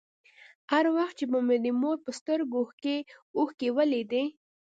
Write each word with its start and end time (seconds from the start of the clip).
هر 0.71 0.85
وخت 0.97 1.13
چې 1.19 1.25
به 1.31 1.39
مې 1.47 1.57
د 1.65 1.67
مور 1.81 1.97
په 2.05 2.11
سترگو 2.19 2.61
کښې 2.81 2.97
اوښکې 3.37 3.69
ولېدې. 3.77 4.23